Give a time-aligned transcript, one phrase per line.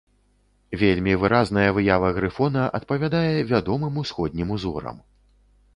[0.83, 4.97] Вельмі выразная выява грыфона адпавядае вядомым усходнім узорам.